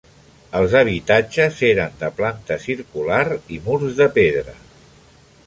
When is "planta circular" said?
2.21-3.21